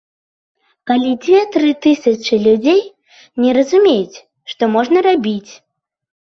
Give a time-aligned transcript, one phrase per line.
[0.91, 2.81] Калі дзве-тры тысячы людзей
[3.45, 4.17] не разумеюць,
[4.55, 5.51] што можна рабіць.